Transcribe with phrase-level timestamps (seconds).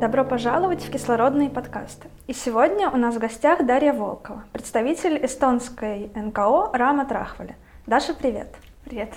[0.00, 2.08] Добро пожаловать в кислородные подкасты.
[2.26, 7.56] И сегодня у нас в гостях Дарья Волкова, представитель эстонской НКО Рама Трахваля.
[7.86, 8.54] Даша, привет.
[8.84, 9.14] Привет.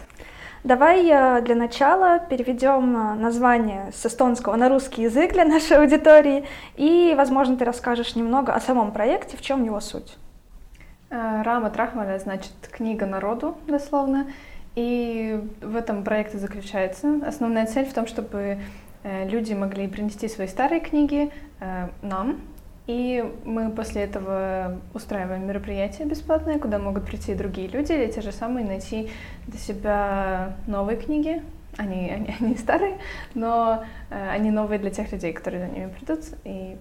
[0.63, 6.45] Давай э, для начала переведем э, название с эстонского на русский язык для нашей аудитории,
[6.77, 10.17] и, возможно, ты расскажешь немного о самом проекте, в чем его суть.
[11.09, 14.27] Э, Рама Трахваля значит книга народу, дословно,
[14.75, 17.19] и в этом проекте заключается.
[17.27, 18.59] Основная цель в том, чтобы
[19.03, 22.41] люди могли принести свои старые книги э, нам,
[22.87, 28.31] и мы после этого устраиваем мероприятие бесплатное, куда могут прийти другие люди или те же
[28.31, 29.11] самые найти
[29.45, 31.41] для себя новые книги.
[31.77, 32.97] Они, они, они старые,
[33.35, 36.21] но э, они новые для тех людей, которые за ними придут.
[36.43, 36.77] И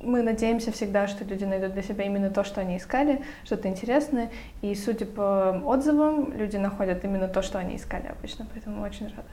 [0.00, 4.30] мы надеемся всегда, что люди найдут для себя именно то, что они искали, что-то интересное.
[4.62, 9.28] И судя по отзывам, люди находят именно то, что они искали обычно, поэтому очень рада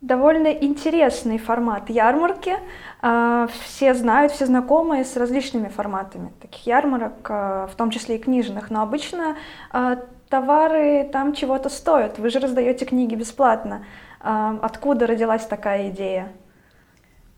[0.00, 2.56] довольно интересный формат ярмарки.
[3.00, 8.18] А, все знают, все знакомы с различными форматами таких ярмарок, а, в том числе и
[8.18, 8.70] книжных.
[8.70, 9.36] Но обычно
[9.70, 12.18] а, товары там чего-то стоят.
[12.18, 13.84] Вы же раздаете книги бесплатно.
[14.20, 16.32] Откуда родилась такая идея?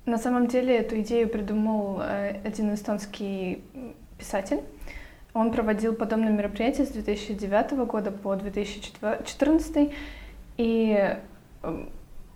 [0.06, 3.62] На самом деле эту идею придумал э, один эстонский
[4.16, 4.62] писатель.
[5.34, 9.92] Он проводил подобные мероприятия с 2009 года по 2014.
[10.56, 11.16] И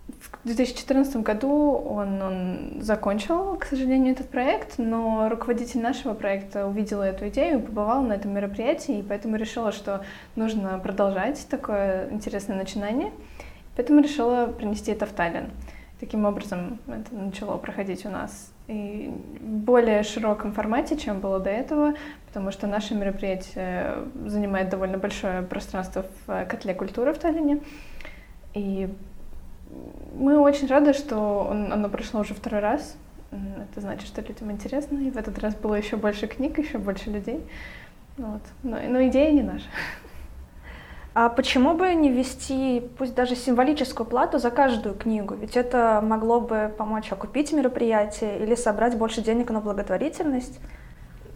[0.07, 7.03] в 2014 году он, он закончил, к сожалению, этот проект, но руководитель нашего проекта увидела
[7.03, 10.03] эту идею, побывал на этом мероприятии, и поэтому решила, что
[10.35, 13.11] нужно продолжать такое интересное начинание.
[13.75, 15.49] Поэтому решила принести это в Таллин.
[15.99, 19.11] Таким образом, это начало проходить у нас и
[19.41, 21.93] в более широком формате, чем было до этого,
[22.27, 23.95] потому что наше мероприятие
[24.25, 27.59] занимает довольно большое пространство в котле культуры в Таллине.
[28.53, 28.89] И
[30.15, 32.95] мы очень рады, что он, оно прошло уже второй раз.
[33.31, 34.99] Это значит, что людям интересно.
[34.99, 37.41] И в этот раз было еще больше книг, еще больше людей.
[38.17, 38.41] Вот.
[38.61, 39.65] Но, но идея не наша.
[41.15, 45.35] А почему бы не ввести, пусть даже символическую плату за каждую книгу?
[45.35, 50.59] Ведь это могло бы помочь окупить мероприятие или собрать больше денег на благотворительность.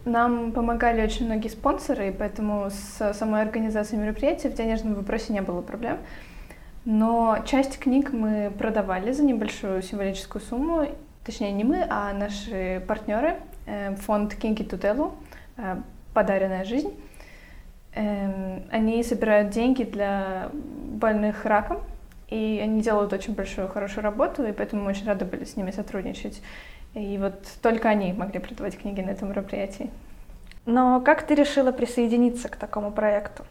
[0.04, 5.42] Нам помогали очень многие спонсоры, и поэтому с самой организацией мероприятия в денежном вопросе не
[5.42, 5.98] было проблем.
[6.90, 10.86] Но часть книг мы продавали за небольшую символическую сумму.
[11.22, 15.12] Точнее, не мы, а наши партнеры, э, фонд Кинги Тутелу,
[15.58, 15.76] э,
[16.14, 16.98] «Подаренная жизнь».
[17.92, 21.82] Эм, они собирают деньги для больных раком,
[22.28, 25.72] и они делают очень большую, хорошую работу, и поэтому мы очень рады были с ними
[25.72, 26.40] сотрудничать.
[26.94, 29.90] И вот только они могли продавать книги на этом мероприятии.
[30.64, 33.44] Но как ты решила присоединиться к такому проекту?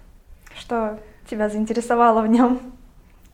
[0.55, 0.97] Что
[1.29, 2.76] тебя заинтересовало в нем?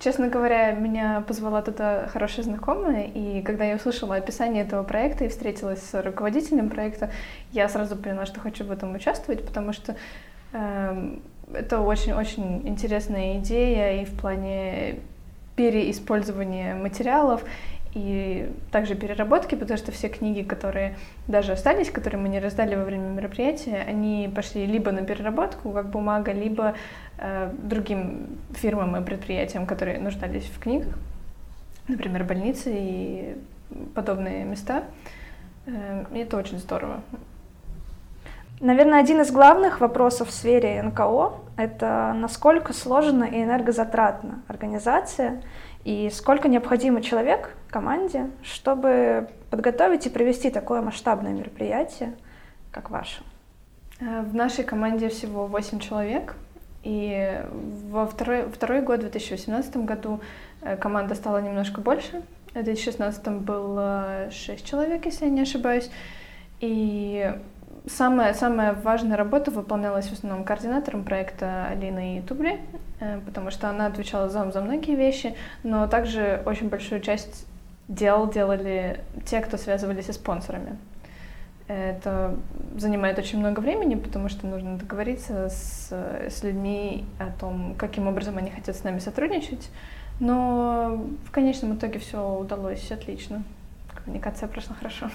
[0.03, 5.29] Честно говоря, меня позвала туда хорошая знакомая, и когда я услышала описание этого проекта и
[5.29, 7.09] встретилась с руководителем проекта,
[7.53, 9.95] я сразу поняла, что хочу в этом участвовать, потому что
[10.51, 11.15] э,
[11.53, 14.99] это очень-очень интересная идея и в плане
[15.55, 17.45] переиспользования материалов,
[17.93, 20.95] и также переработки, потому что все книги, которые
[21.27, 25.89] даже остались, которые мы не раздали во время мероприятия, они пошли либо на переработку, как
[25.89, 26.73] бумага, либо
[27.17, 30.93] э, другим фирмам и предприятиям, которые нуждались в книгах,
[31.87, 33.37] например, больницы и
[33.93, 34.83] подобные места.
[35.65, 37.01] Э, и это очень здорово.
[38.59, 45.41] Наверное, один из главных вопросов в сфере НКО— это насколько сложна и энергозатратна организация,
[45.83, 52.13] и сколько необходимо человек команде, чтобы подготовить и провести такое масштабное мероприятие,
[52.71, 53.21] как ваше?
[53.99, 56.35] Э, в нашей команде всего 8 человек,
[56.83, 57.41] и
[57.89, 60.21] во второй, второй год, в 2018 году,
[60.61, 62.23] э, команда стала немножко больше.
[62.49, 65.89] В 2016 было 6 человек, если я не ошибаюсь.
[66.59, 67.33] И
[67.87, 72.59] самая, самая важная работа выполнялась в основном координатором проекта Алиной Тубли,
[72.99, 77.45] э, потому что она отвечала за, за многие вещи, но также очень большую часть
[77.87, 80.77] дел делали те, кто связывались со спонсорами.
[81.67, 82.35] Это
[82.77, 88.37] занимает очень много времени, потому что нужно договориться с, с людьми о том, каким образом
[88.37, 89.69] они хотят с нами сотрудничать.
[90.19, 93.43] Но в конечном итоге все удалось отлично.
[94.03, 95.09] коммуникация прошла хорошо.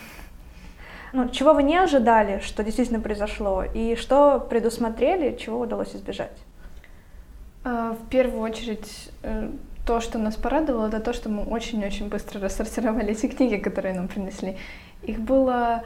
[1.12, 6.36] Ну, чего вы не ожидали, что действительно произошло, и что предусмотрели, чего удалось избежать?
[7.64, 9.50] А, в первую очередь, э,
[9.86, 14.08] то, что нас порадовало, это то, что мы очень-очень быстро рассортировали эти книги, которые нам
[14.08, 14.56] принесли.
[15.02, 15.82] Их было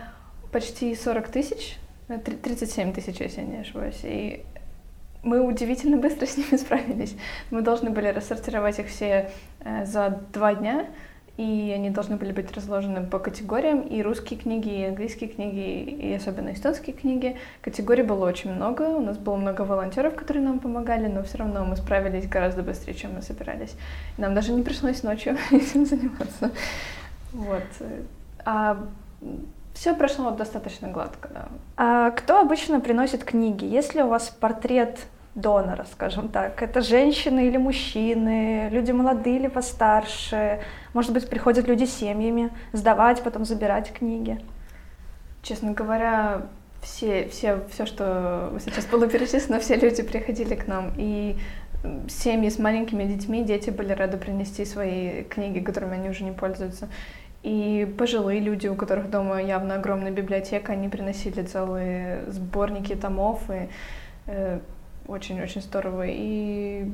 [0.50, 1.78] почти 40 тысяч,
[2.08, 4.00] 37 э, тысяч, если я не ошибаюсь.
[4.02, 4.44] И
[5.22, 7.16] мы удивительно быстро с ними справились.
[7.50, 9.30] Мы должны были рассортировать их все
[9.60, 10.86] э, за два дня,
[11.36, 16.14] и они должны были быть разложены по категориям, и русские книги, и английские книги, и
[16.14, 17.38] особенно эстонские книги.
[17.62, 21.64] Категорий было очень много, у нас было много волонтеров, которые нам помогали, но все равно
[21.64, 23.74] мы справились гораздо быстрее, чем мы собирались.
[24.18, 26.50] Нам даже не пришлось ночью этим заниматься.
[27.32, 27.64] Вот.
[28.44, 28.78] А
[29.72, 31.48] все прошло достаточно гладко, да.
[31.76, 33.64] А кто обычно приносит книги?
[33.64, 34.98] Если у вас портрет
[35.34, 36.62] донора, скажем так.
[36.62, 40.60] Это женщины или мужчины, люди молодые или постарше.
[40.92, 44.38] Может быть, приходят люди с семьями сдавать, потом забирать книги.
[45.42, 46.42] Честно говоря,
[46.82, 50.92] все, все, все, что сейчас было перечислено, все люди приходили к нам.
[50.96, 51.36] И
[52.08, 56.88] семьи с маленькими детьми, дети были рады принести свои книги, которыми они уже не пользуются.
[57.42, 63.68] И пожилые люди, у которых дома явно огромная библиотека, они приносили целые сборники томов и
[64.26, 64.60] э,
[65.12, 66.06] очень-очень здорово.
[66.06, 66.90] И,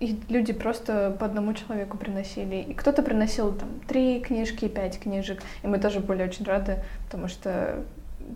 [0.00, 2.56] и люди просто по одному человеку приносили.
[2.56, 5.42] И кто-то приносил там три книжки, пять книжек.
[5.62, 7.84] И мы тоже были очень рады, потому что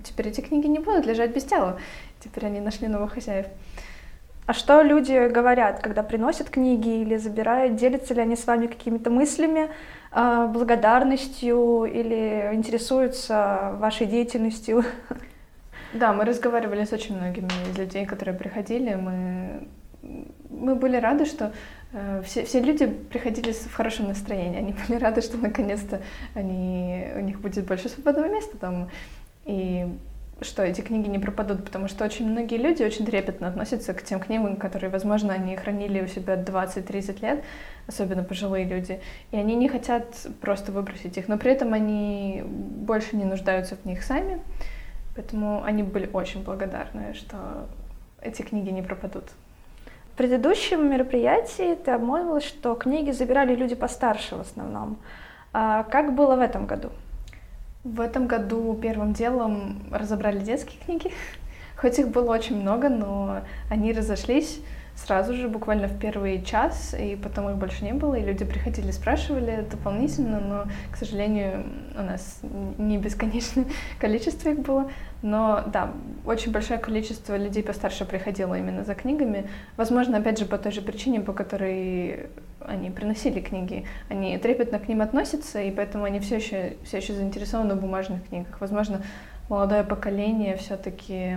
[0.05, 1.79] теперь эти книги не будут лежать без тела.
[2.21, 3.47] Теперь они нашли новых хозяев.
[4.47, 7.75] А что люди говорят, когда приносят книги или забирают?
[7.75, 9.71] Делятся ли они с вами какими-то мыслями,
[10.13, 14.85] а, благодарностью или интересуются вашей деятельностью?
[15.93, 18.95] Да, мы разговаривали с очень многими из людей, которые приходили.
[18.95, 19.69] Мы,
[20.51, 21.53] мы были рады, что
[21.93, 24.59] э, все, все люди приходили в хорошем настроении.
[24.59, 26.03] Они были рады, что наконец-то
[26.35, 28.91] они, у них будет больше свободного места там.
[29.45, 29.87] И
[30.43, 34.21] что эти книги не пропадут, потому что очень многие люди очень трепетно относятся к тем
[34.21, 37.43] книгам, которые, возможно, они хранили у себя 20-30 лет,
[37.87, 39.01] особенно пожилые люди,
[39.31, 40.05] и они не хотят
[40.43, 44.43] просто выбросить их, но при этом они больше не нуждаются в них сами,
[45.17, 47.67] Поэтому они были очень благодарны, что
[48.21, 49.25] эти книги не пропадут.
[50.13, 54.99] В предыдущем мероприятии ты обмолвилась, что книги забирали люди постарше в основном.
[55.53, 56.91] А как было в этом году?
[57.83, 61.13] В этом году первым делом разобрали детские книги.
[61.77, 63.41] Хоть их было очень много, но
[63.71, 64.61] они разошлись
[64.97, 68.91] сразу же, буквально в первый час, и потом их больше не было, и люди приходили,
[68.91, 71.65] спрашивали дополнительно, но, к сожалению,
[71.95, 72.41] у нас
[72.79, 73.67] не бесконечное
[74.01, 74.91] количество их было.
[75.23, 75.93] Но да,
[76.25, 79.49] очень большое количество людей постарше приходило именно за книгами.
[79.77, 82.27] Возможно, опять же, по той же причине, по которой
[82.61, 83.85] они приносили книги.
[84.09, 88.27] Они трепетно к ним относятся, и поэтому они все еще, все еще заинтересованы в бумажных
[88.29, 88.61] книгах.
[88.61, 89.03] Возможно,
[89.49, 91.37] молодое поколение все-таки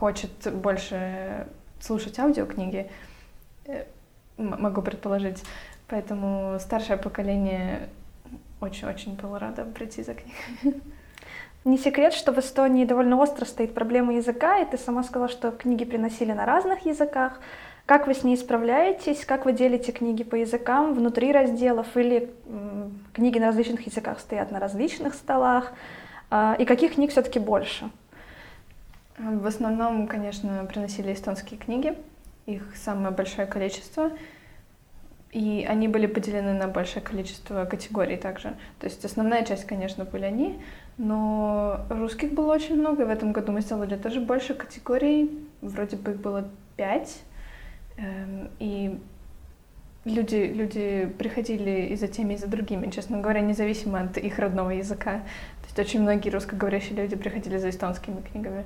[0.00, 1.46] хочет больше
[1.78, 2.90] слушать аудиокниги,
[3.66, 3.84] э,
[4.38, 5.44] могу предположить.
[5.88, 7.90] Поэтому старшее поколение
[8.62, 10.80] очень-очень было рада прийти за книгами.
[11.64, 15.50] Не секрет, что в Эстонии довольно остро стоит проблема языка, и ты сама сказала, что
[15.50, 17.38] книги приносили на разных языках.
[17.84, 19.26] Как вы с ней справляетесь?
[19.26, 21.94] Как вы делите книги по языкам внутри разделов?
[21.94, 22.30] Или
[23.12, 25.72] книги на различных языках стоят на различных столах?
[26.30, 27.90] А, и каких книг все-таки больше?
[29.20, 31.94] В основном, конечно, приносили эстонские книги.
[32.46, 34.12] Их самое большое количество.
[35.30, 38.56] И они были поделены на большее количество категорий также.
[38.80, 40.60] То есть основная часть, конечно, были они,
[40.96, 43.02] но русских было очень много.
[43.02, 45.46] В этом году мы сделали тоже больше категорий.
[45.60, 47.20] Вроде бы их было пять.
[47.98, 48.98] Эм, и
[50.06, 54.70] люди, люди приходили и за теми, и за другими, честно говоря, независимо от их родного
[54.70, 55.18] языка.
[55.60, 58.64] То есть очень многие русскоговорящие люди приходили за эстонскими книгами.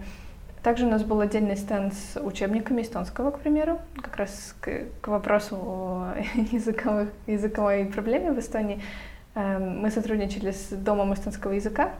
[0.64, 5.09] Также у нас был отдельный стенд с учебниками эстонского, к примеру, как раз к, к
[5.09, 6.14] вопросу о
[6.52, 8.80] языковых, языковой проблеме в Эстонии.
[9.35, 11.92] Эм, мы сотрудничали с Домом эстонского языка,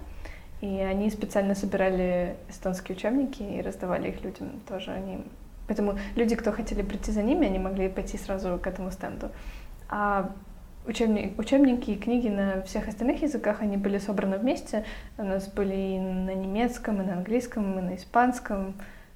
[0.63, 4.93] и они специально собирали эстонские учебники и раздавали их людям тоже.
[4.93, 5.23] Они...
[5.67, 9.31] Поэтому люди, кто хотели прийти за ними, они могли пойти сразу к этому стенду.
[9.91, 10.31] А
[10.87, 14.85] учебник, учебники и книги на всех остальных языках, они были собраны вместе.
[15.19, 18.75] У нас были и на немецком, и на английском, и на испанском,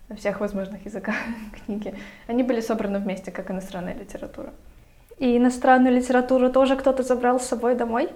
[0.08, 1.16] на всех возможных языках
[1.66, 1.94] книги.
[2.26, 4.52] Они были собраны вместе, как иностранная литература.
[5.18, 8.08] И иностранную литературу тоже кто-то забрал с собой домой?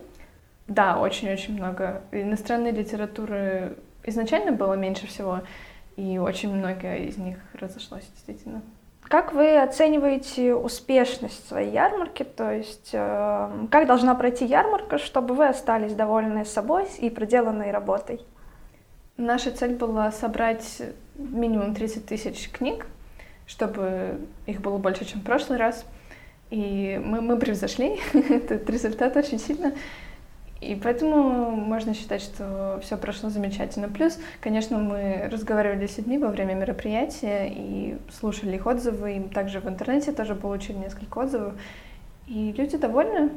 [0.68, 2.02] Да, очень-очень много.
[2.12, 5.40] Иностранной литературы изначально было меньше всего,
[5.96, 8.62] и очень многое из них разошлось, действительно.
[9.08, 12.22] Как вы оцениваете успешность своей ярмарки?
[12.22, 18.20] То есть э, как должна пройти ярмарка, чтобы вы остались довольны собой и проделанной работой?
[19.16, 20.82] Наша цель была собрать
[21.16, 22.86] минимум 30 тысяч книг,
[23.46, 25.84] чтобы их было больше, чем в прошлый раз.
[26.50, 29.72] И мы, мы превзошли этот результат очень сильно.
[30.62, 33.88] И поэтому можно считать, что все прошло замечательно.
[33.88, 39.16] Плюс, конечно, мы разговаривали с людьми во время мероприятия и слушали их отзывы.
[39.16, 41.54] И также в интернете тоже получили несколько отзывов.
[42.28, 43.30] И люди довольны.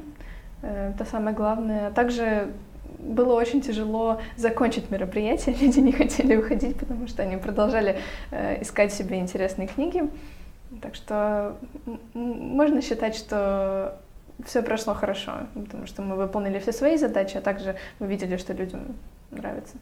[0.62, 1.88] Э, это самое главное.
[1.88, 2.52] А также
[3.00, 5.56] было очень тяжело закончить мероприятие.
[5.62, 7.98] Люди не хотели уходить, потому что они продолжали
[8.30, 10.04] э, искать себе интересные книги.
[10.82, 11.58] Так что
[12.14, 14.00] можно считать, что
[14.44, 18.54] все прошло хорошо, потому что мы выполнили все свои задачи, а также мы видели, что
[18.54, 18.96] людям
[19.32, 19.78] нравится.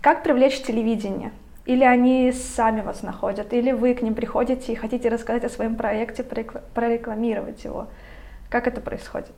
[0.00, 1.32] Как привлечь телевидение?
[1.64, 5.76] Или они сами вас находят, или вы к ним приходите и хотите рассказать о своем
[5.76, 7.88] проекте, прорекламировать его.
[8.48, 9.34] Как это происходит?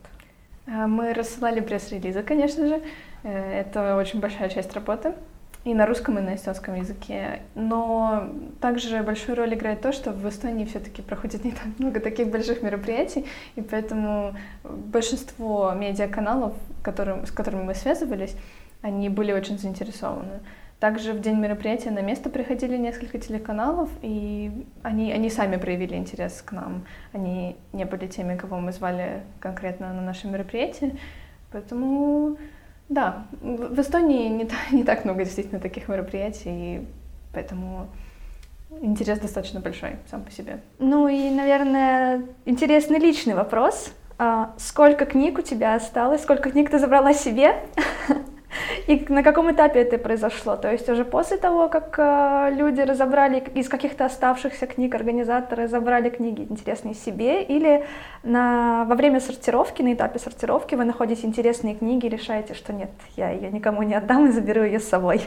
[0.66, 2.82] А, мы рассылали пресс-релизы, конечно же.
[3.24, 5.14] Э, это очень большая часть работы
[5.64, 7.42] и на русском, и на эстонском языке.
[7.54, 12.28] Но также большую роль играет то, что в Эстонии все-таки проходит не так много таких
[12.28, 13.26] больших мероприятий,
[13.56, 18.34] и поэтому большинство медиаканалов, которым, с которыми мы связывались,
[18.82, 20.40] они были очень заинтересованы.
[20.80, 26.40] Также в день мероприятия на место приходили несколько телеканалов, и они, они сами проявили интерес
[26.40, 26.86] к нам.
[27.12, 30.96] Они не были теми, кого мы звали конкретно на наше мероприятие.
[31.52, 32.38] Поэтому
[32.90, 36.86] да, в Эстонии не, не так много действительно таких мероприятий, и
[37.32, 37.86] поэтому
[38.82, 40.60] интерес достаточно большой сам по себе.
[40.80, 43.92] Ну и, наверное, интересный личный вопрос.
[44.18, 46.22] А, сколько книг у тебя осталось?
[46.22, 47.54] Сколько книг ты забрала себе?
[48.86, 50.56] И на каком этапе это произошло?
[50.56, 56.10] То есть уже после того, как э, люди разобрали из каких-то оставшихся книг, организаторы забрали
[56.10, 57.84] книги интересные себе, или
[58.22, 62.90] на, во время сортировки, на этапе сортировки вы находите интересные книги и решаете, что нет,
[63.16, 65.22] я ее никому не отдам и заберу ее с собой?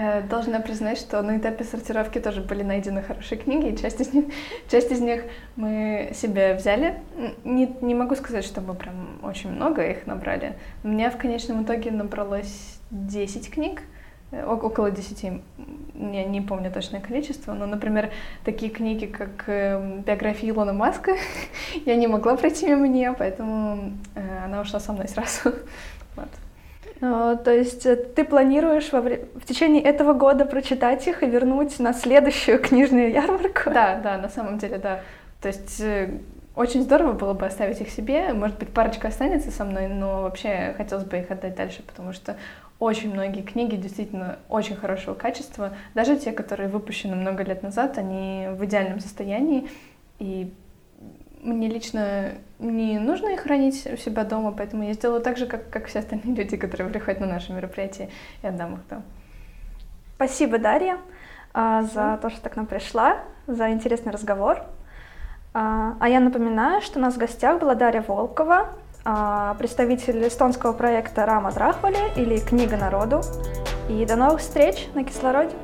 [0.00, 4.14] Э, должна признать, что на этапе сортировки тоже были найдены хорошие книги, и часть из
[4.14, 4.24] них,
[4.70, 5.24] часть из них
[5.56, 6.94] мы себе взяли.
[7.44, 10.54] Не, не могу сказать, что мы прям очень много их набрали.
[10.84, 13.82] У меня в конечном итоге набралось 10 книг,
[14.30, 18.10] э, около 10, я не помню точное количество, но, например,
[18.42, 21.14] такие книги, как эм, биография Илона Маска,
[21.84, 25.54] я не могла пройти мимо нее, поэтому э, она ушла со мной сразу.
[27.02, 29.26] А, то есть э, ты планируешь во вре...
[29.34, 33.70] в течение этого года прочитать их и вернуть на следующую книжную ярмарку?
[33.70, 35.00] Да, да, на самом деле, да.
[35.40, 36.18] То есть э,
[36.54, 38.32] очень здорово было бы оставить их себе.
[38.34, 42.36] Может быть, парочка останется со мной, но вообще хотелось бы их отдать дальше, потому что
[42.78, 45.74] очень многие книги действительно очень хорошего качества.
[45.94, 49.68] Даже те, которые выпущены много лет назад, они в идеальном состоянии.
[50.18, 50.52] И
[51.42, 55.70] мне лично не нужно их хранить у себя дома, поэтому я сделаю так же, как,
[55.70, 58.10] как все остальные люди, которые приходят на наши мероприятия,
[58.42, 59.02] и отдам их там.
[60.16, 60.98] Спасибо, Дарья,
[61.54, 64.62] а, за то, что ты к нам пришла, за интересный разговор.
[65.54, 68.68] А, а я напоминаю, что у нас в гостях была Дарья Волкова,
[69.04, 73.22] а, представитель эстонского проекта «Рама Драхвали» или «Книга народу».
[73.88, 75.54] И до новых встреч на кислороде!